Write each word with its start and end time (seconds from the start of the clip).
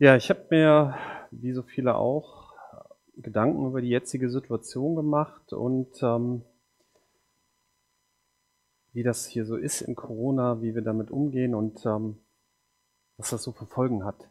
Ja, 0.00 0.16
ich 0.16 0.30
habe 0.30 0.46
mir, 0.48 0.96
wie 1.30 1.52
so 1.52 1.62
viele 1.62 1.96
auch, 1.96 2.54
Gedanken 3.18 3.66
über 3.66 3.82
die 3.82 3.90
jetzige 3.90 4.30
Situation 4.30 4.96
gemacht 4.96 5.52
und 5.52 6.02
ähm, 6.02 6.40
wie 8.94 9.02
das 9.02 9.26
hier 9.26 9.44
so 9.44 9.56
ist 9.56 9.82
in 9.82 9.94
Corona, 9.94 10.62
wie 10.62 10.74
wir 10.74 10.80
damit 10.80 11.10
umgehen 11.10 11.54
und 11.54 11.84
ähm, 11.84 12.16
was 13.18 13.28
das 13.28 13.42
so 13.42 13.52
für 13.52 13.66
Folgen 13.66 14.06
hat. 14.06 14.30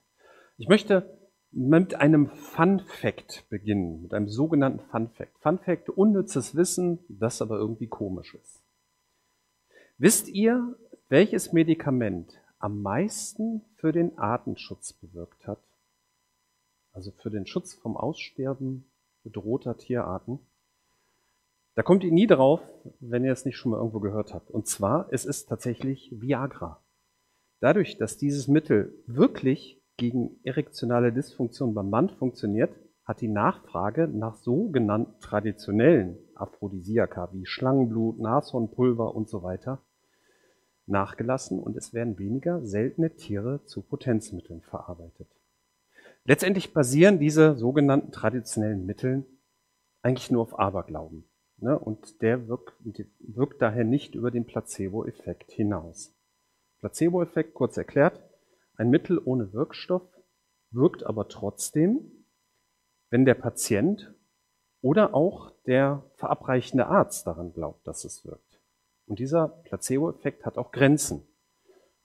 Ich 0.57 0.67
möchte 0.67 1.19
mit 1.51 1.93
einem 1.93 2.31
Fun 2.31 2.79
Fact 2.79 3.45
beginnen, 3.49 4.01
mit 4.01 4.15
einem 4.15 4.27
sogenannten 4.27 4.79
Fun 4.89 5.09
Fact. 5.09 5.37
Fun 5.37 5.59
Fact, 5.59 5.89
unnützes 5.89 6.55
Wissen, 6.55 6.97
das 7.09 7.43
aber 7.43 7.59
irgendwie 7.59 7.87
komisch 7.87 8.33
ist. 8.33 8.63
Wisst 9.99 10.29
ihr, 10.29 10.75
welches 11.09 11.53
Medikament 11.53 12.41
am 12.59 12.81
meisten 12.81 13.61
für 13.75 13.91
den 13.91 14.17
Artenschutz 14.17 14.93
bewirkt 14.93 15.47
hat? 15.47 15.59
Also 16.91 17.11
für 17.11 17.29
den 17.29 17.45
Schutz 17.45 17.73
vom 17.73 17.95
Aussterben 17.95 18.85
bedrohter 19.23 19.77
Tierarten? 19.77 20.39
Da 21.75 21.83
kommt 21.83 22.03
ihr 22.03 22.11
nie 22.11 22.27
drauf, 22.27 22.61
wenn 22.99 23.23
ihr 23.23 23.31
es 23.31 23.45
nicht 23.45 23.55
schon 23.55 23.71
mal 23.71 23.77
irgendwo 23.77 24.01
gehört 24.01 24.33
habt. 24.33 24.51
Und 24.51 24.67
zwar, 24.67 25.07
es 25.11 25.23
ist 25.23 25.47
tatsächlich 25.47 26.11
Viagra. 26.11 26.83
Dadurch, 27.61 27.97
dass 27.97 28.17
dieses 28.17 28.47
Mittel 28.47 28.93
wirklich 29.07 29.81
gegen 29.95 30.39
erektionale 30.43 31.13
Dysfunktion 31.13 31.73
beim 31.73 31.89
Mann 31.89 32.09
funktioniert, 32.09 32.75
hat 33.05 33.21
die 33.21 33.27
Nachfrage 33.27 34.07
nach 34.07 34.35
sogenannten 34.35 35.19
traditionellen 35.19 36.17
Aphrodisiaka 36.35 37.29
wie 37.33 37.45
Schlangenblut, 37.45 38.19
Nashornpulver 38.19 39.15
und 39.15 39.29
so 39.29 39.43
weiter 39.43 39.81
nachgelassen 40.89 41.59
und 41.59 41.77
es 41.77 41.93
werden 41.93 42.17
weniger 42.19 42.65
seltene 42.65 43.15
Tiere 43.15 43.63
zu 43.65 43.81
Potenzmitteln 43.81 44.61
verarbeitet. 44.61 45.27
Letztendlich 46.25 46.73
basieren 46.73 47.19
diese 47.19 47.55
sogenannten 47.55 48.11
traditionellen 48.11 48.85
Mittel 48.85 49.25
eigentlich 50.01 50.31
nur 50.31 50.41
auf 50.41 50.59
Aberglauben. 50.59 51.25
Ne? 51.57 51.77
Und 51.77 52.21
der 52.21 52.47
wirkt, 52.47 52.73
wirkt 53.19 53.61
daher 53.61 53.83
nicht 53.83 54.15
über 54.15 54.31
den 54.31 54.45
Placebo-Effekt 54.45 55.51
hinaus. 55.51 56.15
Placebo-Effekt, 56.79 57.53
kurz 57.53 57.77
erklärt, 57.77 58.21
ein 58.75 58.89
Mittel 58.89 59.19
ohne 59.23 59.51
Wirkstoff 59.53 60.03
wirkt 60.71 61.05
aber 61.05 61.27
trotzdem, 61.27 62.25
wenn 63.09 63.25
der 63.25 63.33
Patient 63.33 64.13
oder 64.81 65.13
auch 65.13 65.51
der 65.65 66.03
verabreichende 66.15 66.87
Arzt 66.87 67.27
daran 67.27 67.51
glaubt, 67.53 67.85
dass 67.87 68.05
es 68.05 68.25
wirkt. 68.25 68.48
Und 69.09 69.17
dieser 69.17 69.47
Placebo-Effekt 69.47 70.45
hat 70.45 70.59
auch 70.59 70.71
Grenzen. 70.71 71.23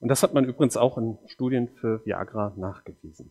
Und 0.00 0.08
das 0.08 0.22
hat 0.22 0.32
man 0.32 0.46
übrigens 0.46 0.78
auch 0.78 0.96
in 0.96 1.18
Studien 1.26 1.68
für 1.68 2.04
Viagra 2.06 2.54
nachgewiesen. 2.56 3.30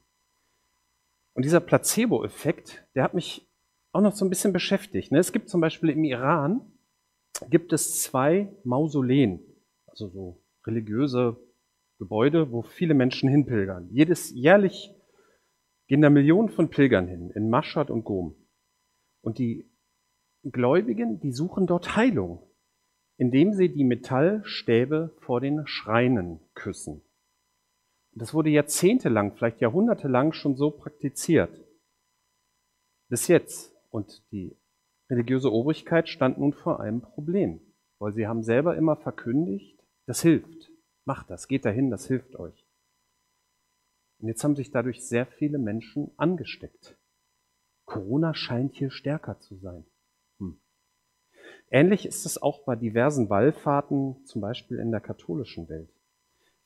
Und 1.33 1.43
dieser 1.43 1.59
Placebo-Effekt, 1.59 2.85
der 2.93 3.03
hat 3.03 3.15
mich 3.15 3.47
auch 3.91 4.01
noch 4.01 4.13
so 4.13 4.25
ein 4.25 4.29
bisschen 4.29 4.53
beschäftigt. 4.53 5.11
Ne? 5.11 5.17
Es 5.17 5.31
gibt 5.31 5.49
zum 5.49 5.59
Beispiel 5.59 5.89
im 5.89 6.03
Iran, 6.03 6.61
gibt 7.49 7.73
es 7.73 8.03
zwei 8.03 8.47
Mausoleen, 8.63 9.39
also 9.87 10.07
so 10.07 10.41
religiöse 10.67 11.35
Gebäude, 11.97 12.51
wo 12.51 12.61
viele 12.61 12.93
Menschen 12.93 13.27
hinpilgern. 13.27 13.89
Jedes 13.91 14.29
jährlich 14.29 14.93
gehen 15.87 16.03
da 16.03 16.11
Millionen 16.11 16.49
von 16.49 16.69
Pilgern 16.69 17.07
hin, 17.07 17.31
in 17.31 17.49
Mashhad 17.49 17.89
und 17.89 18.03
Gom. 18.03 18.35
Und 19.21 19.39
die 19.39 19.67
Gläubigen, 20.43 21.19
die 21.21 21.31
suchen 21.31 21.65
dort 21.65 21.95
Heilung, 21.95 22.43
indem 23.23 23.53
sie 23.53 23.69
die 23.69 23.85
Metallstäbe 23.85 25.15
vor 25.21 25.39
den 25.39 25.65
Schreinen 25.65 26.41
küssen. 26.55 27.01
Das 28.11 28.33
wurde 28.33 28.49
jahrzehntelang, 28.49 29.33
vielleicht 29.33 29.61
jahrhundertelang 29.61 30.33
schon 30.33 30.57
so 30.57 30.69
praktiziert. 30.69 31.63
Bis 33.07 33.29
jetzt. 33.29 33.73
Und 33.91 34.29
die 34.33 34.57
religiöse 35.09 35.53
Obrigkeit 35.53 36.09
stand 36.09 36.37
nun 36.37 36.51
vor 36.51 36.81
einem 36.81 36.99
Problem, 36.99 37.61
weil 37.97 38.11
sie 38.11 38.27
haben 38.27 38.43
selber 38.43 38.75
immer 38.75 38.97
verkündigt, 38.97 39.81
das 40.05 40.21
hilft. 40.21 40.69
Macht 41.05 41.29
das, 41.29 41.47
geht 41.47 41.63
dahin, 41.63 41.91
das 41.91 42.07
hilft 42.07 42.35
euch. 42.35 42.67
Und 44.19 44.27
jetzt 44.27 44.43
haben 44.43 44.57
sich 44.57 44.69
dadurch 44.69 45.01
sehr 45.07 45.27
viele 45.27 45.59
Menschen 45.59 46.11
angesteckt. 46.17 46.97
Corona 47.85 48.33
scheint 48.33 48.73
hier 48.73 48.91
stärker 48.91 49.39
zu 49.39 49.55
sein. 49.55 49.85
Ähnlich 51.73 52.05
ist 52.05 52.27
es 52.27 52.39
auch 52.39 52.59
bei 52.65 52.75
diversen 52.75 53.31
Wallfahrten, 53.31 54.23
zum 54.25 54.41
Beispiel 54.41 54.77
in 54.77 54.91
der 54.91 55.01
katholischen 55.01 55.67
Welt. 55.69 55.89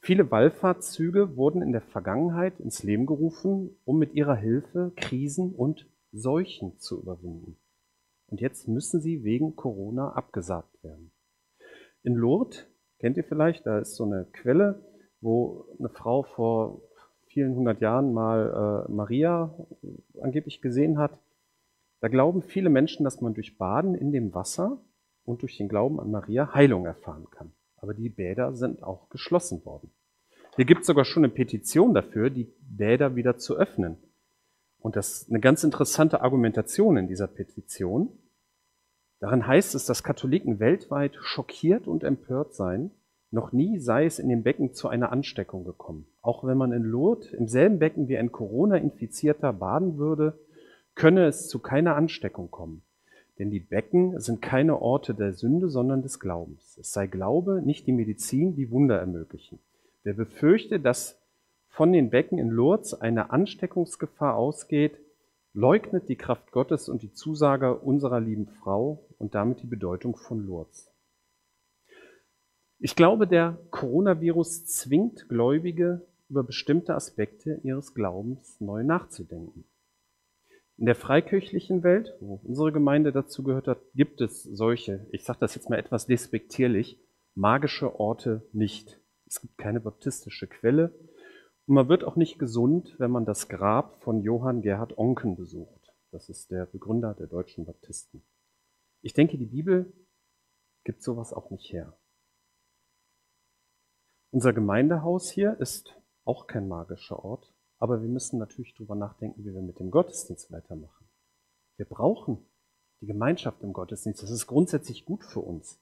Viele 0.02 0.30
Wallfahrtszüge 0.30 1.38
wurden 1.38 1.62
in 1.62 1.72
der 1.72 1.80
Vergangenheit 1.80 2.60
ins 2.60 2.84
Leben 2.84 3.06
gerufen, 3.06 3.70
um 3.86 4.00
mit 4.00 4.14
ihrer 4.16 4.36
Hilfe 4.36 4.92
Krisen 4.98 5.56
und 5.56 5.88
Seuchen 6.12 6.78
zu 6.78 7.02
überwinden. 7.02 7.56
Und 8.28 8.42
jetzt 8.42 8.68
müssen 8.68 9.00
sie 9.00 9.24
wegen 9.24 9.56
Corona 9.56 10.12
abgesagt 10.12 10.84
werden. 10.84 11.14
In 12.04 12.16
Lourdes 12.16 12.68
Kennt 13.00 13.16
ihr 13.16 13.24
vielleicht? 13.24 13.66
Da 13.66 13.80
ist 13.80 13.96
so 13.96 14.04
eine 14.04 14.26
Quelle, 14.34 14.84
wo 15.22 15.68
eine 15.80 15.88
Frau 15.88 16.24
vor 16.24 16.82
vielen 17.28 17.56
hundert 17.56 17.80
Jahren 17.80 18.12
mal 18.12 18.86
äh, 18.90 18.92
Maria 18.92 19.56
angeblich 20.20 20.62
gesehen 20.62 20.98
hat. 20.98 21.18
Da 22.02 22.10
glauben 22.10 22.42
viele 22.42 22.70
Menschen, 22.70 23.06
dass 23.06 23.22
man 23.22 23.36
durch 23.36 23.58
Baden 23.58 23.96
in 23.96 24.12
dem 24.12 24.34
Wasser 24.34 24.82
und 25.28 25.42
durch 25.42 25.58
den 25.58 25.68
Glauben 25.68 26.00
an 26.00 26.10
Maria 26.10 26.54
Heilung 26.54 26.86
erfahren 26.86 27.28
kann. 27.30 27.52
Aber 27.78 27.94
die 27.94 28.10
Bäder 28.10 28.54
sind 28.54 28.82
auch 28.82 29.10
geschlossen 29.10 29.64
worden. 29.66 29.92
Hier 30.56 30.66
gibt 30.66 30.82
es 30.82 30.88
sogar 30.88 31.06
schon 31.06 31.24
eine 31.24 31.34
Petition 31.34 31.94
dafür, 31.94 32.30
die 32.30 32.52
Bäder 32.62 33.16
wieder 33.16 33.38
zu 33.38 33.58
öffnen. 33.58 33.98
Und 34.80 34.96
das 34.96 35.22
ist 35.22 35.30
eine 35.30 35.40
ganz 35.40 35.64
interessante 35.64 36.22
Argumentation 36.22 36.98
in 36.98 37.08
dieser 37.08 37.28
Petition. 37.28 38.10
Darin 39.20 39.46
heißt 39.46 39.76
es, 39.76 39.86
dass 39.86 40.04
Katholiken 40.04 40.60
weltweit 40.60 41.16
schockiert 41.22 41.88
und 41.88 42.04
empört 42.04 42.56
seien. 42.56 42.92
Noch 43.30 43.52
nie 43.52 43.80
sei 43.80 44.06
es 44.06 44.20
in 44.20 44.30
dem 44.30 44.44
Becken 44.44 44.74
zu 44.74 44.88
einer 44.88 45.12
Ansteckung 45.12 45.66
gekommen. 45.66 46.08
Auch 46.22 46.46
wenn 46.46 46.58
man 46.58 46.72
in 46.72 46.84
Lourdes 46.84 47.34
im 47.34 47.48
selben 47.48 47.80
Becken 47.80 48.08
wie 48.08 48.18
ein 48.18 48.32
Corona-Infizierter 48.32 49.52
baden 49.52 49.98
würde, 49.98 50.40
könne 50.96 51.26
es 51.26 51.50
zu 51.50 51.60
keiner 51.60 51.96
Ansteckung 51.96 52.50
kommen. 52.50 52.84
Denn 53.40 53.52
die 53.52 53.60
Becken 53.60 54.20
sind 54.20 54.42
keine 54.42 54.82
Orte 54.82 55.14
der 55.14 55.34
Sünde, 55.34 55.70
sondern 55.70 56.02
des 56.02 56.20
Glaubens. 56.20 56.78
Es 56.80 56.92
sei 56.92 57.08
Glaube, 57.08 57.62
nicht 57.64 57.86
die 57.86 57.92
Medizin, 57.92 58.56
die 58.56 58.72
Wunder 58.72 58.98
ermöglichen. 59.00 59.60
Wer 60.04 60.14
befürchte, 60.14 60.80
dass 60.80 61.20
von 61.68 61.94
den 61.94 62.10
Becken 62.10 62.40
in 62.40 62.50
Lourdes 62.50 62.94
eine 63.00 63.30
Ansteckungsgefahr 63.30 64.36
ausgeht, 64.36 64.98
leugnet 65.54 66.10
die 66.10 66.16
Kraft 66.16 66.52
Gottes 66.52 66.90
und 66.90 67.04
die 67.04 67.14
Zusage 67.14 67.78
unserer 67.78 68.20
lieben 68.20 68.48
Frau 68.48 69.06
und 69.20 69.36
damit 69.36 69.62
die 69.62 69.68
Bedeutung 69.68 70.16
von 70.16 70.46
Lourdes. 70.46 70.92
Ich 72.80 72.96
glaube, 72.96 73.28
der 73.28 73.58
Coronavirus 73.72 74.66
zwingt 74.66 75.30
Gläubige, 75.30 76.02
über 76.30 76.44
bestimmte 76.44 76.94
Aspekte 76.94 77.60
ihres 77.64 77.94
Glaubens 77.94 78.60
neu 78.60 78.84
nachzudenken. 78.84 79.64
In 80.78 80.86
der 80.86 80.96
freikirchlichen 80.96 81.84
Welt, 81.84 82.16
wo 82.20 82.40
unsere 82.44 82.72
Gemeinde 82.72 83.12
dazu 83.12 83.44
gehört 83.44 83.68
hat, 83.68 83.80
gibt 83.96 84.22
es 84.22 84.44
solche, 84.44 85.08
ich 85.12 85.24
sage 85.24 85.40
das 85.40 85.56
jetzt 85.56 85.70
mal 85.70 85.80
etwas 85.80 86.06
despektierlich, 86.06 87.04
magische 87.34 88.00
Orte 88.00 88.48
nicht. 88.54 89.02
Es 89.26 89.42
gibt 89.42 89.58
keine 89.58 89.80
baptistische 89.80 90.48
Quelle, 90.48 90.94
und 91.68 91.76
man 91.76 91.90
wird 91.90 92.06
auch 92.06 92.16
nicht 92.16 92.40
gesund, 92.40 92.96
wenn 92.98 93.12
man 93.12 93.26
das 93.26 93.50
Grab 93.50 94.02
von 94.02 94.22
Johann 94.22 94.62
Gerhard 94.62 94.98
Onken 94.98 95.36
besucht. 95.36 95.94
Das 96.12 96.30
ist 96.30 96.50
der 96.50 96.66
Begründer 96.66 97.14
der 97.14 97.28
deutschen 97.28 97.66
Baptisten. 97.66 98.26
Ich 99.02 99.14
denke, 99.14 99.38
die 99.38 99.48
Bibel 99.48 99.94
gibt 100.86 101.04
sowas 101.04 101.34
auch 101.34 101.50
nicht 101.50 101.74
her. 101.74 102.00
Unser 104.32 104.54
Gemeindehaus 104.54 105.30
hier 105.30 105.60
ist 105.60 106.02
auch 106.24 106.48
kein 106.48 106.70
magischer 106.70 107.24
Ort, 107.24 107.54
aber 107.80 108.02
wir 108.02 108.10
müssen 108.10 108.40
natürlich 108.40 108.74
darüber 108.74 108.96
nachdenken, 108.96 109.44
wie 109.46 109.54
wir 109.54 109.62
mit 109.62 109.80
dem 109.80 109.92
Gottesdienst 109.92 110.52
weitermachen. 110.52 111.08
Wir 111.78 111.86
brauchen 111.86 112.46
die 113.02 113.08
Gemeinschaft 113.08 113.62
im 113.62 113.74
Gottesdienst. 113.74 114.24
Das 114.24 114.32
ist 114.32 114.48
grundsätzlich 114.48 115.06
gut 115.06 115.24
für 115.24 115.42
uns. 115.42 115.80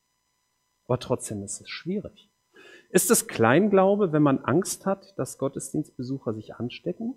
Aber 0.85 0.99
trotzdem 0.99 1.43
ist 1.43 1.61
es 1.61 1.69
schwierig. 1.69 2.29
Ist 2.89 3.11
es 3.11 3.27
Kleinglaube, 3.27 4.11
wenn 4.11 4.23
man 4.23 4.39
Angst 4.39 4.85
hat, 4.85 5.17
dass 5.17 5.37
Gottesdienstbesucher 5.37 6.33
sich 6.33 6.55
anstecken? 6.55 7.15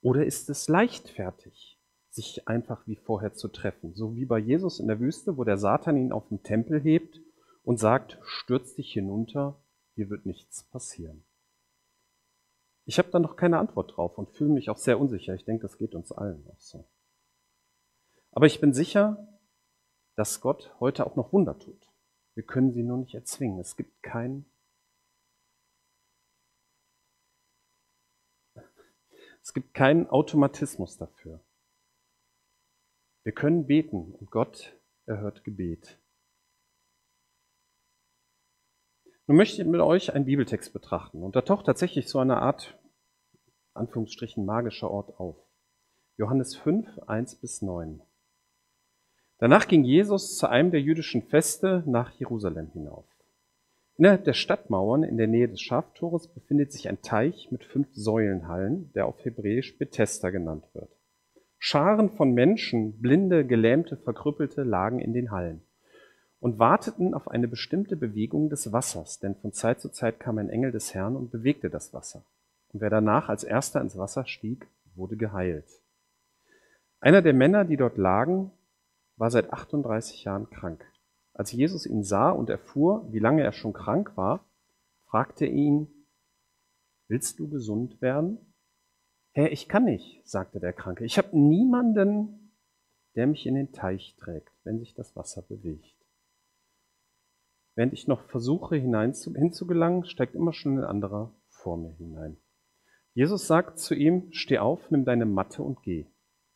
Oder 0.00 0.24
ist 0.24 0.48
es 0.48 0.68
leichtfertig, 0.68 1.78
sich 2.10 2.46
einfach 2.46 2.86
wie 2.86 2.96
vorher 2.96 3.34
zu 3.34 3.48
treffen? 3.48 3.94
So 3.94 4.14
wie 4.16 4.24
bei 4.24 4.38
Jesus 4.38 4.78
in 4.78 4.86
der 4.86 5.00
Wüste, 5.00 5.36
wo 5.36 5.44
der 5.44 5.58
Satan 5.58 5.96
ihn 5.96 6.12
auf 6.12 6.28
dem 6.28 6.42
Tempel 6.42 6.80
hebt 6.80 7.20
und 7.64 7.78
sagt, 7.78 8.18
stürz 8.22 8.74
dich 8.76 8.92
hinunter, 8.92 9.60
dir 9.96 10.08
wird 10.08 10.24
nichts 10.24 10.64
passieren. 10.64 11.24
Ich 12.88 12.98
habe 12.98 13.10
da 13.10 13.18
noch 13.18 13.36
keine 13.36 13.58
Antwort 13.58 13.94
drauf 13.98 14.16
und 14.16 14.30
fühle 14.30 14.48
mich 14.48 14.70
auch 14.70 14.78
sehr 14.78 14.98
unsicher. 14.98 15.34
Ich 15.34 15.44
denke, 15.44 15.60
das 15.60 15.76
geht 15.76 15.94
uns 15.94 16.10
allen 16.10 16.48
auch 16.48 16.58
so. 16.58 16.88
Aber 18.32 18.46
ich 18.46 18.62
bin 18.62 18.72
sicher, 18.72 19.28
dass 20.14 20.40
Gott 20.40 20.74
heute 20.80 21.04
auch 21.04 21.14
noch 21.14 21.30
Wunder 21.30 21.58
tut. 21.58 21.92
Wir 22.32 22.44
können 22.44 22.72
sie 22.72 22.82
nur 22.82 22.96
nicht 22.96 23.14
erzwingen. 23.14 23.60
Es 23.60 23.76
gibt 23.76 24.02
kein 24.02 24.46
Es 29.42 29.52
gibt 29.52 29.74
keinen 29.74 30.08
Automatismus 30.08 30.96
dafür. 30.96 31.44
Wir 33.22 33.32
können 33.32 33.66
beten 33.66 34.14
und 34.14 34.30
Gott 34.30 34.74
erhört 35.04 35.44
Gebet. 35.44 35.98
Nun 39.28 39.36
möchte 39.36 39.60
ich 39.60 39.68
mit 39.68 39.82
euch 39.82 40.14
einen 40.14 40.24
Bibeltext 40.24 40.72
betrachten 40.72 41.22
und 41.22 41.36
da 41.36 41.42
taucht 41.42 41.66
tatsächlich 41.66 42.08
so 42.08 42.18
eine 42.18 42.38
Art, 42.38 42.77
Anführungsstrichen, 43.78 44.44
magischer 44.44 44.90
Ort 44.90 45.18
auf. 45.18 45.36
Johannes 46.16 46.56
5, 46.56 46.86
1 47.06 47.36
bis 47.36 47.62
9. 47.62 48.00
Danach 49.38 49.68
ging 49.68 49.84
Jesus 49.84 50.36
zu 50.36 50.48
einem 50.48 50.72
der 50.72 50.80
jüdischen 50.80 51.22
Feste 51.22 51.84
nach 51.86 52.10
Jerusalem 52.18 52.70
hinauf. 52.72 53.04
Innerhalb 53.96 54.24
der 54.24 54.32
Stadtmauern 54.32 55.02
in 55.02 55.16
der 55.16 55.26
Nähe 55.26 55.48
des 55.48 55.60
Schaftores 55.60 56.28
befindet 56.28 56.72
sich 56.72 56.88
ein 56.88 57.02
Teich 57.02 57.50
mit 57.50 57.64
fünf 57.64 57.88
Säulenhallen, 57.94 58.92
der 58.94 59.06
auf 59.06 59.24
Hebräisch 59.24 59.76
Bethesda 59.78 60.30
genannt 60.30 60.64
wird. 60.72 60.90
Scharen 61.58 62.10
von 62.10 62.32
Menschen, 62.32 63.00
Blinde, 63.00 63.44
Gelähmte, 63.44 63.96
Verkrüppelte 63.96 64.62
lagen 64.62 65.00
in 65.00 65.12
den 65.12 65.32
Hallen 65.32 65.62
und 66.40 66.58
warteten 66.58 67.14
auf 67.14 67.28
eine 67.28 67.48
bestimmte 67.48 67.96
Bewegung 67.96 68.48
des 68.48 68.72
Wassers, 68.72 69.18
denn 69.18 69.34
von 69.34 69.52
Zeit 69.52 69.80
zu 69.80 69.88
Zeit 69.88 70.20
kam 70.20 70.38
ein 70.38 70.50
Engel 70.50 70.70
des 70.70 70.94
Herrn 70.94 71.16
und 71.16 71.32
bewegte 71.32 71.68
das 71.68 71.92
Wasser. 71.92 72.24
Und 72.72 72.80
wer 72.80 72.90
danach 72.90 73.28
als 73.28 73.44
erster 73.44 73.80
ins 73.80 73.96
Wasser 73.96 74.26
stieg, 74.26 74.68
wurde 74.94 75.16
geheilt. 75.16 75.68
Einer 77.00 77.22
der 77.22 77.32
Männer, 77.32 77.64
die 77.64 77.76
dort 77.76 77.96
lagen, 77.96 78.50
war 79.16 79.30
seit 79.30 79.52
38 79.52 80.24
Jahren 80.24 80.50
krank. 80.50 80.84
Als 81.32 81.52
Jesus 81.52 81.86
ihn 81.86 82.02
sah 82.02 82.30
und 82.30 82.50
erfuhr, 82.50 83.06
wie 83.12 83.20
lange 83.20 83.42
er 83.42 83.52
schon 83.52 83.72
krank 83.72 84.16
war, 84.16 84.44
fragte 85.06 85.44
er 85.46 85.52
ihn, 85.52 85.88
willst 87.06 87.38
du 87.38 87.48
gesund 87.48 88.02
werden? 88.02 88.38
Herr, 89.32 89.52
ich 89.52 89.68
kann 89.68 89.84
nicht, 89.84 90.26
sagte 90.28 90.58
der 90.58 90.72
Kranke. 90.72 91.04
Ich 91.04 91.16
habe 91.16 91.38
niemanden, 91.38 92.52
der 93.14 93.26
mich 93.26 93.46
in 93.46 93.54
den 93.54 93.72
Teich 93.72 94.16
trägt, 94.18 94.52
wenn 94.64 94.80
sich 94.80 94.94
das 94.94 95.14
Wasser 95.14 95.42
bewegt. 95.42 95.94
Während 97.76 97.92
ich 97.92 98.08
noch 98.08 98.22
versuche 98.22 98.74
hinzugelangen, 98.74 100.04
steigt 100.04 100.34
immer 100.34 100.52
schon 100.52 100.78
ein 100.78 100.84
anderer 100.84 101.32
vor 101.48 101.76
mir 101.76 101.92
hinein. 101.92 102.36
Jesus 103.18 103.48
sagt 103.48 103.80
zu 103.80 103.96
ihm, 103.96 104.28
steh 104.30 104.58
auf, 104.58 104.92
nimm 104.92 105.04
deine 105.04 105.26
Matte 105.26 105.64
und 105.64 105.82
geh. 105.82 106.06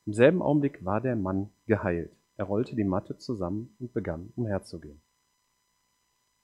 Im 0.06 0.12
selben 0.12 0.41
Augenblick 0.41 0.85
war 0.85 1.00
der 1.00 1.17
Mann 1.17 1.50
geheilt. 1.67 2.17
Er 2.37 2.44
rollte 2.44 2.76
die 2.76 2.85
Matte 2.85 3.19
zusammen 3.19 3.75
und 3.81 3.93
begann 3.93 4.32
umherzugehen. 4.37 5.03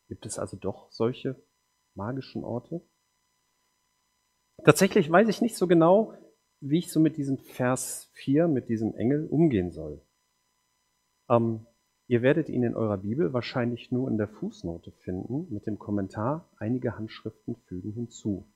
Gibt 0.08 0.26
es 0.26 0.36
also 0.36 0.56
doch 0.56 0.90
solche 0.90 1.40
magischen 1.94 2.42
Orte? 2.42 2.82
Tatsächlich 4.64 5.08
weiß 5.08 5.28
ich 5.28 5.40
nicht 5.40 5.56
so 5.56 5.68
genau, 5.68 6.14
wie 6.58 6.78
ich 6.78 6.90
so 6.90 6.98
mit 6.98 7.16
diesem 7.16 7.38
Vers 7.38 8.10
4, 8.14 8.48
mit 8.48 8.68
diesem 8.68 8.96
Engel 8.96 9.28
umgehen 9.28 9.70
soll. 9.70 10.04
Ähm, 11.30 11.64
ihr 12.08 12.22
werdet 12.22 12.48
ihn 12.48 12.64
in 12.64 12.74
eurer 12.74 12.98
Bibel 12.98 13.32
wahrscheinlich 13.32 13.92
nur 13.92 14.10
in 14.10 14.18
der 14.18 14.26
Fußnote 14.26 14.90
finden 14.90 15.46
mit 15.54 15.68
dem 15.68 15.78
Kommentar, 15.78 16.50
einige 16.56 16.98
Handschriften 16.98 17.54
fügen 17.68 17.92
hinzu. 17.92 18.52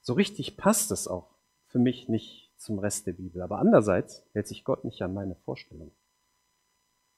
So 0.00 0.14
richtig 0.14 0.56
passt 0.56 0.90
es 0.90 1.08
auch 1.08 1.38
für 1.66 1.78
mich 1.78 2.08
nicht 2.08 2.52
zum 2.56 2.78
Rest 2.78 3.06
der 3.06 3.12
Bibel. 3.12 3.42
Aber 3.42 3.58
andererseits 3.58 4.26
hält 4.32 4.48
sich 4.48 4.64
Gott 4.64 4.84
nicht 4.84 5.02
an 5.02 5.14
meine 5.14 5.36
Vorstellung, 5.36 5.92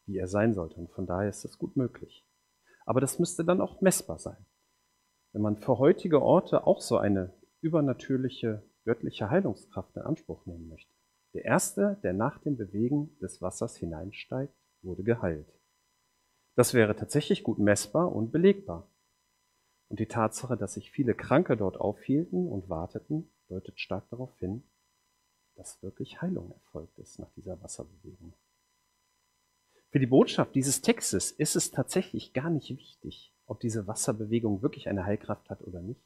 wie 0.06 0.18
er 0.18 0.28
sein 0.28 0.54
sollte. 0.54 0.76
Und 0.76 0.90
von 0.90 1.06
daher 1.06 1.30
ist 1.30 1.44
das 1.44 1.58
gut 1.58 1.76
möglich. 1.76 2.26
Aber 2.84 3.00
das 3.00 3.18
müsste 3.18 3.44
dann 3.44 3.60
auch 3.60 3.80
messbar 3.80 4.18
sein. 4.18 4.44
Wenn 5.32 5.42
man 5.42 5.56
für 5.56 5.78
heutige 5.78 6.22
Orte 6.22 6.66
auch 6.66 6.80
so 6.80 6.98
eine 6.98 7.32
übernatürliche, 7.60 8.64
göttliche 8.84 9.30
Heilungskraft 9.30 9.96
in 9.96 10.02
Anspruch 10.02 10.46
nehmen 10.46 10.68
möchte. 10.68 10.92
Der 11.34 11.44
erste, 11.44 11.98
der 12.02 12.12
nach 12.12 12.38
dem 12.38 12.56
Bewegen 12.56 13.16
des 13.20 13.40
Wassers 13.40 13.76
hineinsteigt, 13.76 14.54
wurde 14.82 15.04
geheilt. 15.04 15.46
Das 16.56 16.74
wäre 16.74 16.96
tatsächlich 16.96 17.44
gut 17.44 17.58
messbar 17.58 18.12
und 18.12 18.32
belegbar. 18.32 18.89
Und 19.90 19.98
die 19.98 20.06
Tatsache, 20.06 20.56
dass 20.56 20.74
sich 20.74 20.92
viele 20.92 21.14
Kranke 21.14 21.56
dort 21.56 21.78
aufhielten 21.78 22.48
und 22.48 22.68
warteten, 22.68 23.28
deutet 23.48 23.80
stark 23.80 24.08
darauf 24.10 24.34
hin, 24.38 24.62
dass 25.56 25.82
wirklich 25.82 26.22
Heilung 26.22 26.52
erfolgt 26.52 26.96
ist 27.00 27.18
nach 27.18 27.30
dieser 27.32 27.60
Wasserbewegung. 27.60 28.32
Für 29.90 29.98
die 29.98 30.06
Botschaft 30.06 30.54
dieses 30.54 30.80
Textes 30.80 31.32
ist 31.32 31.56
es 31.56 31.72
tatsächlich 31.72 32.32
gar 32.32 32.50
nicht 32.50 32.70
wichtig, 32.70 33.34
ob 33.46 33.58
diese 33.58 33.88
Wasserbewegung 33.88 34.62
wirklich 34.62 34.88
eine 34.88 35.04
Heilkraft 35.04 35.50
hat 35.50 35.60
oder 35.62 35.82
nicht. 35.82 36.00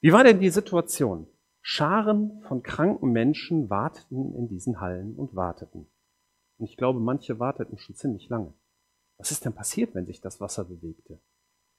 Wie 0.00 0.12
war 0.12 0.24
denn 0.24 0.40
die 0.40 0.48
Situation? 0.48 1.28
Scharen 1.60 2.40
von 2.48 2.62
kranken 2.62 3.12
Menschen 3.12 3.68
warteten 3.68 4.34
in 4.34 4.48
diesen 4.48 4.80
Hallen 4.80 5.14
und 5.14 5.36
warteten. 5.36 5.86
Und 6.56 6.64
ich 6.64 6.78
glaube, 6.78 7.00
manche 7.00 7.38
warteten 7.38 7.76
schon 7.76 7.96
ziemlich 7.96 8.30
lange. 8.30 8.54
Was 9.18 9.30
ist 9.30 9.44
denn 9.44 9.52
passiert, 9.52 9.94
wenn 9.94 10.06
sich 10.06 10.22
das 10.22 10.40
Wasser 10.40 10.64
bewegte? 10.64 11.20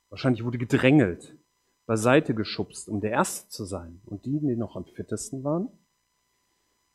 Wahrscheinlich 0.10 0.44
wurde 0.44 0.58
gedrängelt, 0.58 1.38
beiseite 1.86 2.34
geschubst, 2.34 2.88
um 2.90 3.02
der 3.02 3.12
Erste 3.12 3.50
zu 3.50 3.66
sein. 3.66 4.02
Und 4.06 4.26
die, 4.26 4.40
die 4.40 4.56
noch 4.56 4.76
am 4.76 4.86
fittesten 4.86 5.44
waren, 5.44 5.70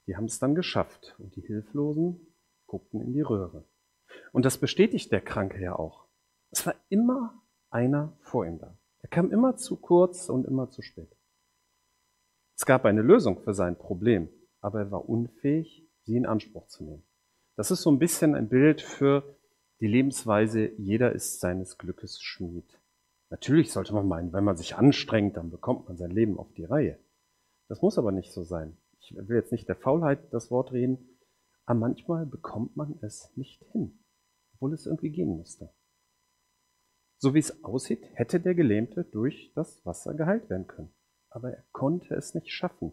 die 0.06 0.17
haben 0.17 0.25
es 0.25 0.38
dann 0.38 0.55
geschafft 0.55 1.14
und 1.19 1.37
die 1.37 1.43
Hilflosen 1.43 2.20
guckten 2.67 3.00
in 3.00 3.12
die 3.12 3.20
Röhre. 3.20 3.64
Und 4.32 4.44
das 4.44 4.59
bestätigt 4.59 5.12
der 5.12 5.20
Kranke 5.20 5.61
ja 5.61 5.76
auch. 5.76 6.06
Es 6.50 6.67
war 6.67 6.75
immer 6.88 7.43
einer 7.70 8.17
vor 8.20 8.47
ihm 8.47 8.59
da. 8.59 8.76
Er 9.00 9.09
kam 9.09 9.31
immer 9.31 9.56
zu 9.56 9.76
kurz 9.76 10.29
und 10.29 10.47
immer 10.47 10.70
zu 10.70 10.82
spät. 10.82 11.15
Es 12.56 12.67
gab 12.67 12.85
eine 12.85 13.03
Lösung 13.03 13.41
für 13.41 13.55
sein 13.55 13.76
Problem, 13.76 14.29
aber 14.61 14.81
er 14.81 14.91
war 14.91 15.08
unfähig, 15.08 15.88
sie 16.05 16.17
in 16.17 16.26
Anspruch 16.26 16.69
zu 16.69 16.85
nehmen. 16.85 17.03
Das 17.56 17.70
ist 17.70 17.82
so 17.82 17.91
ein 17.91 17.99
bisschen 17.99 18.35
ein 18.35 18.49
Bild 18.49 18.81
für 18.81 19.37
die 19.81 19.88
Lebensweise, 19.88 20.70
jeder 20.79 21.12
ist 21.12 21.41
seines 21.41 21.76
Glückes 21.76 22.20
Schmied. 22.23 22.81
Natürlich 23.32 23.73
sollte 23.73 23.94
man 23.94 24.06
meinen, 24.06 24.32
wenn 24.32 24.44
man 24.44 24.56
sich 24.56 24.76
anstrengt, 24.76 25.37
dann 25.37 25.50
bekommt 25.50 25.88
man 25.88 25.96
sein 25.96 26.11
Leben 26.11 26.38
auf 26.38 26.52
die 26.52 26.64
Reihe. 26.64 27.00
Das 27.69 27.82
muss 27.82 27.99
aber 27.99 28.12
nicht 28.12 28.32
so 28.32 28.44
sein 28.44 28.76
ich 29.02 29.17
will 29.17 29.37
jetzt 29.37 29.52
nicht 29.52 29.69
der 29.69 29.76
Faulheit 29.76 30.32
das 30.32 30.50
Wort 30.50 30.73
reden, 30.73 31.19
aber 31.67 31.79
manchmal 31.79 32.26
bekommt 32.26 32.76
man 32.76 32.99
es 33.02 33.32
nicht 33.37 33.62
hin, 33.73 34.05
obwohl 34.55 34.73
es 34.73 34.87
irgendwie 34.87 35.11
gehen 35.11 35.37
müsste. 35.37 35.73
So 37.19 37.34
wie 37.34 37.38
es 37.38 37.62
aussieht, 37.64 38.05
hätte 38.14 38.40
der 38.40 38.55
Gelähmte 38.55 39.05
durch 39.05 39.52
das 39.55 39.84
Wasser 39.84 40.14
geheilt 40.14 40.50
werden 40.50 40.67
können. 40.67 40.93
Aber 41.31 41.52
er 41.52 41.64
konnte 41.73 42.14
es 42.14 42.34
nicht 42.34 42.50
schaffen. 42.50 42.93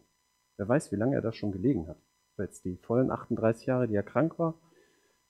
Wer 0.57 0.67
weiß, 0.67 0.91
wie 0.91 0.97
lange 0.97 1.15
er 1.15 1.21
da 1.21 1.31
schon 1.31 1.51
gelegen 1.51 1.87
hat. 1.87 1.97
Jetzt 2.37 2.63
die 2.63 2.77
vollen 2.77 3.11
38 3.11 3.65
Jahre, 3.65 3.87
die 3.87 3.95
er 3.95 4.03
krank 4.03 4.37
war, 4.37 4.59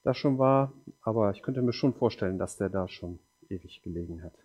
da 0.03 0.13
schon 0.13 0.37
war. 0.37 0.73
Aber 1.01 1.31
ich 1.31 1.41
könnte 1.41 1.61
mir 1.61 1.73
schon 1.73 1.93
vorstellen, 1.93 2.37
dass 2.37 2.57
der 2.57 2.69
da 2.69 2.87
schon 2.87 3.19
ewig 3.47 3.81
gelegen 3.83 4.21
hat. 4.21 4.37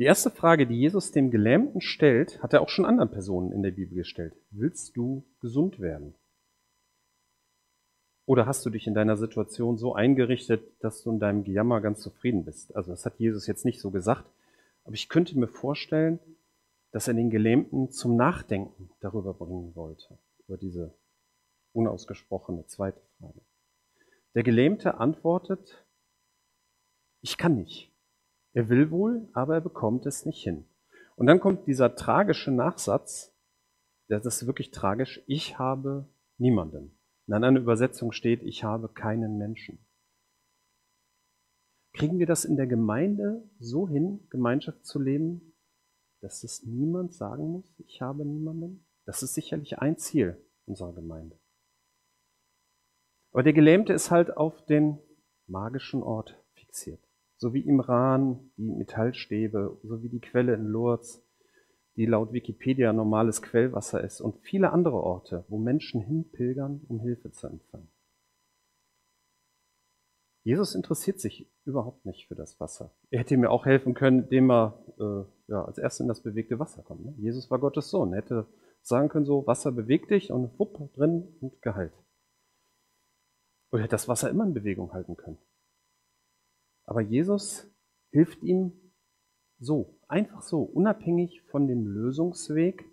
Die 0.00 0.06
erste 0.06 0.30
Frage, 0.30 0.66
die 0.66 0.78
Jesus 0.78 1.12
dem 1.12 1.30
Gelähmten 1.30 1.82
stellt, 1.82 2.42
hat 2.42 2.54
er 2.54 2.62
auch 2.62 2.70
schon 2.70 2.86
anderen 2.86 3.10
Personen 3.10 3.52
in 3.52 3.62
der 3.62 3.72
Bibel 3.72 3.96
gestellt. 3.96 4.34
Willst 4.50 4.96
du 4.96 5.26
gesund 5.42 5.78
werden? 5.78 6.14
Oder 8.24 8.46
hast 8.46 8.64
du 8.64 8.70
dich 8.70 8.86
in 8.86 8.94
deiner 8.94 9.18
Situation 9.18 9.76
so 9.76 9.94
eingerichtet, 9.94 10.62
dass 10.80 11.02
du 11.02 11.10
in 11.10 11.18
deinem 11.18 11.44
Gejammer 11.44 11.82
ganz 11.82 12.00
zufrieden 12.00 12.46
bist? 12.46 12.74
Also 12.74 12.92
das 12.92 13.04
hat 13.04 13.20
Jesus 13.20 13.46
jetzt 13.46 13.66
nicht 13.66 13.78
so 13.78 13.90
gesagt, 13.90 14.24
aber 14.84 14.94
ich 14.94 15.10
könnte 15.10 15.38
mir 15.38 15.48
vorstellen, 15.48 16.18
dass 16.92 17.06
er 17.06 17.12
den 17.12 17.28
Gelähmten 17.28 17.90
zum 17.90 18.16
Nachdenken 18.16 18.88
darüber 19.00 19.34
bringen 19.34 19.76
wollte, 19.76 20.18
über 20.48 20.56
diese 20.56 20.94
unausgesprochene 21.74 22.64
zweite 22.68 23.02
Frage. 23.18 23.42
Der 24.34 24.44
Gelähmte 24.44 24.94
antwortet, 24.94 25.84
ich 27.20 27.36
kann 27.36 27.56
nicht. 27.56 27.89
Er 28.52 28.68
will 28.68 28.90
wohl, 28.90 29.28
aber 29.32 29.54
er 29.54 29.60
bekommt 29.60 30.06
es 30.06 30.26
nicht 30.26 30.42
hin. 30.42 30.66
Und 31.14 31.26
dann 31.26 31.40
kommt 31.40 31.66
dieser 31.66 31.94
tragische 31.94 32.50
Nachsatz, 32.50 33.36
das 34.08 34.26
ist 34.26 34.46
wirklich 34.46 34.70
tragisch, 34.72 35.22
ich 35.26 35.58
habe 35.58 36.08
niemanden. 36.38 36.98
In 37.26 37.34
einer 37.34 37.60
Übersetzung 37.60 38.10
steht, 38.10 38.42
ich 38.42 38.64
habe 38.64 38.88
keinen 38.88 39.38
Menschen. 39.38 39.84
Kriegen 41.92 42.18
wir 42.18 42.26
das 42.26 42.44
in 42.44 42.56
der 42.56 42.66
Gemeinde 42.66 43.48
so 43.60 43.88
hin, 43.88 44.26
Gemeinschaft 44.30 44.84
zu 44.84 44.98
leben, 44.98 45.54
dass 46.20 46.42
es 46.42 46.64
niemand 46.64 47.14
sagen 47.14 47.52
muss, 47.52 47.72
ich 47.78 48.02
habe 48.02 48.24
niemanden? 48.24 48.84
Das 49.04 49.22
ist 49.22 49.34
sicherlich 49.34 49.78
ein 49.78 49.96
Ziel 49.96 50.44
unserer 50.66 50.92
Gemeinde. 50.92 51.38
Aber 53.32 53.42
der 53.44 53.52
Gelähmte 53.52 53.92
ist 53.92 54.10
halt 54.10 54.36
auf 54.36 54.64
den 54.66 54.98
magischen 55.46 56.02
Ort 56.02 56.36
fixiert 56.54 57.09
so 57.40 57.54
wie 57.54 57.62
Imran 57.62 58.50
die 58.58 58.70
Metallstäbe, 58.70 59.78
so 59.82 60.02
wie 60.02 60.10
die 60.10 60.20
Quelle 60.20 60.54
in 60.54 60.66
Lourdes, 60.66 61.26
die 61.96 62.04
laut 62.04 62.34
Wikipedia 62.34 62.92
normales 62.92 63.40
Quellwasser 63.40 64.04
ist 64.04 64.20
und 64.20 64.38
viele 64.40 64.72
andere 64.72 65.02
Orte, 65.02 65.44
wo 65.48 65.58
Menschen 65.58 66.02
hinpilgern, 66.02 66.82
um 66.88 67.00
Hilfe 67.00 67.30
zu 67.30 67.46
empfangen. 67.46 67.88
Jesus 70.42 70.74
interessiert 70.74 71.18
sich 71.18 71.50
überhaupt 71.64 72.04
nicht 72.04 72.28
für 72.28 72.34
das 72.34 72.60
Wasser. 72.60 72.94
Er 73.10 73.20
hätte 73.20 73.36
mir 73.38 73.50
auch 73.50 73.64
helfen 73.64 73.94
können, 73.94 74.24
indem 74.24 74.50
er 74.50 74.84
äh, 74.98 75.50
ja, 75.50 75.64
als 75.64 75.78
erstes 75.78 76.00
in 76.00 76.08
das 76.08 76.22
bewegte 76.22 76.58
Wasser 76.58 76.82
kommt. 76.82 77.04
Ne? 77.04 77.14
Jesus 77.18 77.50
war 77.50 77.58
Gottes 77.58 77.90
Sohn. 77.90 78.12
Er 78.12 78.18
hätte 78.18 78.46
sagen 78.82 79.08
können, 79.08 79.26
so, 79.26 79.46
Wasser 79.46 79.72
bewegt 79.72 80.10
dich 80.10 80.30
und 80.30 80.58
wupp, 80.58 80.92
drin 80.94 81.36
und 81.40 81.60
geheilt. 81.60 81.92
Oder 83.70 83.82
hätte 83.82 83.92
das 83.92 84.08
Wasser 84.08 84.30
immer 84.30 84.44
in 84.44 84.54
Bewegung 84.54 84.92
halten 84.92 85.16
können. 85.16 85.38
Aber 86.90 87.02
Jesus 87.02 87.72
hilft 88.10 88.42
ihm 88.42 88.72
so, 89.60 89.96
einfach 90.08 90.42
so, 90.42 90.62
unabhängig 90.62 91.40
von 91.42 91.68
dem 91.68 91.86
Lösungsweg, 91.86 92.84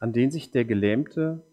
an 0.00 0.12
den 0.12 0.32
sich 0.32 0.50
der 0.50 0.64
Gelähmte 0.64 1.46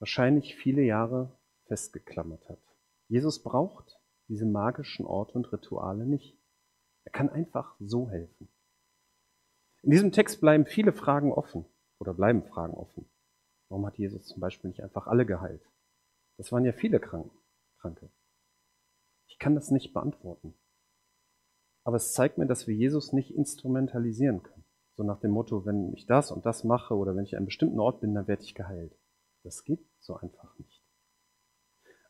wahrscheinlich 0.00 0.56
viele 0.56 0.82
Jahre 0.82 1.38
festgeklammert 1.66 2.48
hat. 2.48 2.58
Jesus 3.06 3.44
braucht 3.44 4.00
diese 4.26 4.44
magischen 4.44 5.06
Orte 5.06 5.34
und 5.34 5.52
Rituale 5.52 6.04
nicht. 6.04 6.36
Er 7.04 7.12
kann 7.12 7.28
einfach 7.28 7.76
so 7.78 8.10
helfen. 8.10 8.48
In 9.82 9.92
diesem 9.92 10.10
Text 10.10 10.40
bleiben 10.40 10.66
viele 10.66 10.92
Fragen 10.92 11.32
offen 11.32 11.64
oder 12.00 12.12
bleiben 12.12 12.42
Fragen 12.42 12.74
offen. 12.74 13.08
Warum 13.68 13.86
hat 13.86 13.98
Jesus 13.98 14.26
zum 14.26 14.40
Beispiel 14.40 14.70
nicht 14.70 14.82
einfach 14.82 15.06
alle 15.06 15.26
geheilt? 15.26 15.62
Das 16.38 16.50
waren 16.50 16.64
ja 16.64 16.72
viele 16.72 16.98
Kranke. 16.98 18.10
Kann 19.40 19.56
das 19.56 19.72
nicht 19.72 19.92
beantworten. 19.92 20.54
Aber 21.82 21.96
es 21.96 22.12
zeigt 22.12 22.38
mir, 22.38 22.46
dass 22.46 22.68
wir 22.68 22.74
Jesus 22.74 23.12
nicht 23.12 23.34
instrumentalisieren 23.34 24.44
können. 24.44 24.64
So 24.96 25.02
nach 25.02 25.18
dem 25.18 25.30
Motto, 25.32 25.64
wenn 25.64 25.92
ich 25.94 26.06
das 26.06 26.30
und 26.30 26.44
das 26.46 26.62
mache 26.62 26.94
oder 26.94 27.16
wenn 27.16 27.24
ich 27.24 27.34
an 27.34 27.38
einem 27.38 27.46
bestimmten 27.46 27.80
Ort 27.80 28.00
bin, 28.00 28.14
dann 28.14 28.28
werde 28.28 28.42
ich 28.42 28.54
geheilt. 28.54 28.96
Das 29.42 29.64
geht 29.64 29.80
so 29.98 30.14
einfach 30.14 30.56
nicht. 30.58 30.84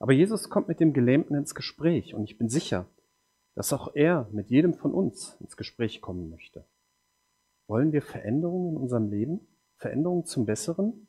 Aber 0.01 0.13
Jesus 0.13 0.51
kommt 0.51 0.67
mit 0.67 0.81
dem 0.81 0.93
Gelähmten 0.93 1.37
ins 1.37 1.55
Gespräch 1.55 2.15
und 2.15 2.25
ich 2.25 2.37
bin 2.37 2.49
sicher, 2.49 2.87
dass 3.55 3.73
auch 3.73 3.95
er 3.95 4.29
mit 4.33 4.51
jedem 4.51 4.75
von 4.75 4.93
uns 4.93 5.37
ins 5.41 5.57
Gespräch 5.57 6.01
kommen 6.01 6.31
möchte. 6.31 6.67
Wollen 7.69 7.93
wir 7.93 8.03
Veränderungen 8.03 8.75
in 8.75 8.83
unserem 8.83 9.09
Leben? 9.09 9.47
Veränderungen 9.77 10.25
zum 10.25 10.47
Besseren? 10.47 11.07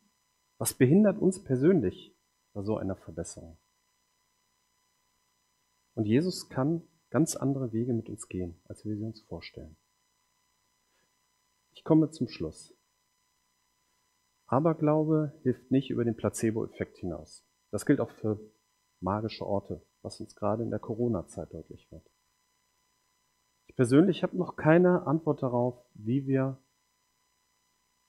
Was 0.60 0.76
behindert 0.76 1.18
uns 1.18 1.44
persönlich 1.44 2.16
bei 2.54 2.62
so 2.62 2.78
einer 2.78 2.96
Verbesserung? 2.96 3.58
Und 5.96 6.06
Jesus 6.06 6.50
kann 6.50 6.82
ganz 7.10 7.36
andere 7.36 7.74
Wege 7.74 7.94
mit 7.94 8.10
uns 8.10 8.28
gehen, 8.28 8.60
als 8.66 8.86
wir 8.86 8.96
sie 8.96 9.04
uns 9.04 9.22
vorstellen. 9.22 9.76
Ich 11.74 11.84
komme 11.84 12.10
zum 12.12 12.28
Schluss. 12.28 12.74
Aberglaube 14.48 15.34
hilft 15.44 15.72
nicht 15.72 15.90
über 15.90 16.04
den 16.04 16.16
Placebo-Effekt 16.16 16.98
hinaus. 16.98 17.46
Das 17.72 17.86
gilt 17.86 18.02
auch 18.02 18.12
für 18.12 18.40
magische 19.00 19.46
Orte, 19.46 19.82
was 20.02 20.20
uns 20.20 20.36
gerade 20.36 20.64
in 20.64 20.70
der 20.70 20.80
Corona-Zeit 20.80 21.54
deutlich 21.54 21.90
wird. 21.92 22.06
Ich 23.68 23.76
persönlich 23.76 24.24
habe 24.24 24.38
noch 24.38 24.58
keine 24.58 25.08
Antwort 25.08 25.42
darauf, 25.42 25.82
wie 25.94 26.28
wir 26.28 26.62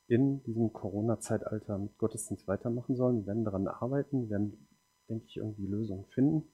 in 0.08 0.42
diesem 0.42 0.72
Corona-Zeitalter 0.72 1.78
mit 1.78 1.96
Gottesdienst 1.98 2.46
weitermachen 2.48 2.96
sollen. 2.96 3.20
Wir 3.20 3.28
werden 3.28 3.44
daran 3.44 3.68
arbeiten, 3.68 4.28
werden, 4.28 4.68
denke 5.08 5.24
ich, 5.26 5.36
irgendwie 5.36 5.66
Lösungen 5.66 6.06
finden. 6.06 6.52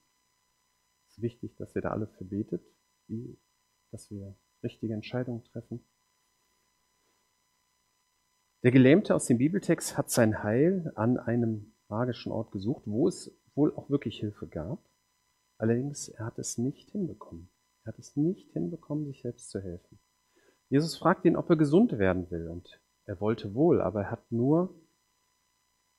Wichtig, 1.21 1.55
dass 1.57 1.75
ihr 1.75 1.81
da 1.81 1.91
alle 1.91 2.07
für 2.07 2.25
betet, 2.25 2.63
dass 3.91 4.09
wir 4.09 4.35
richtige 4.63 4.93
Entscheidungen 4.93 5.43
treffen. 5.45 5.83
Der 8.63 8.71
Gelähmte 8.71 9.15
aus 9.15 9.25
dem 9.25 9.37
Bibeltext 9.37 9.97
hat 9.97 10.09
sein 10.09 10.43
Heil 10.43 10.91
an 10.95 11.17
einem 11.17 11.73
magischen 11.87 12.31
Ort 12.31 12.51
gesucht, 12.51 12.83
wo 12.85 13.07
es 13.07 13.33
wohl 13.55 13.73
auch 13.73 13.89
wirklich 13.89 14.19
Hilfe 14.19 14.47
gab. 14.47 14.83
Allerdings, 15.57 16.09
er 16.09 16.25
hat 16.25 16.39
es 16.39 16.57
nicht 16.57 16.91
hinbekommen. 16.91 17.49
Er 17.83 17.93
hat 17.93 17.99
es 17.99 18.15
nicht 18.15 18.51
hinbekommen, 18.51 19.05
sich 19.05 19.21
selbst 19.21 19.49
zu 19.49 19.61
helfen. 19.61 19.99
Jesus 20.69 20.97
fragt 20.97 21.25
ihn, 21.25 21.35
ob 21.35 21.49
er 21.49 21.55
gesund 21.55 21.97
werden 21.97 22.29
will. 22.31 22.47
Und 22.47 22.81
er 23.05 23.19
wollte 23.21 23.53
wohl, 23.53 23.81
aber 23.81 24.03
er 24.03 24.11
hat 24.11 24.31
nur 24.31 24.75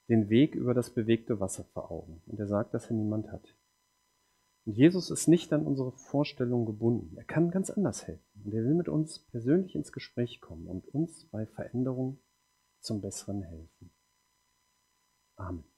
den 0.09 0.29
Weg 0.29 0.55
über 0.55 0.75
das 0.75 0.91
bewegte 0.91 1.41
Wasser 1.41 1.65
vor 1.65 1.91
Augen. 1.91 2.23
Und 2.27 2.39
er 2.39 2.47
sagt, 2.47 2.75
dass 2.75 2.91
er 2.91 2.97
niemand 2.97 3.33
hat. 3.33 3.55
Und 4.67 4.77
Jesus 4.77 5.11
ist 5.11 5.27
nicht 5.27 5.53
an 5.53 5.67
unsere 5.67 5.93
Vorstellung 5.93 6.67
gebunden. 6.67 7.17
Er 7.17 7.25
kann 7.25 7.51
ganz 7.51 7.71
anders 7.71 8.07
helfen. 8.07 8.43
Und 8.45 8.53
er 8.53 8.63
will 8.63 8.75
mit 8.75 8.89
uns 8.89 9.19
persönlich 9.19 9.75
ins 9.75 9.93
Gespräch 9.93 10.41
kommen 10.41 10.67
und 10.67 10.87
uns 10.89 11.27
bei 11.27 11.47
Veränderungen 11.47 12.21
zum 12.81 13.01
Besseren 13.01 13.43
helfen. 13.43 13.91
Amen. 15.37 15.70